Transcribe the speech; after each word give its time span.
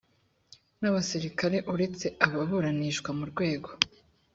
n 0.79 0.83
abasirikare 0.89 1.57
uretse 1.73 2.05
ababuranishwa 2.25 3.09
mu 3.17 3.25
rwego 3.31 3.69